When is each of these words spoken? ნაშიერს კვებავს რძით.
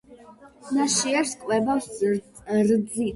ნაშიერს 0.77 1.33
კვებავს 1.43 1.91
რძით. 2.15 2.97